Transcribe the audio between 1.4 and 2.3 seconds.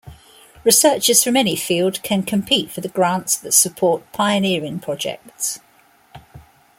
field can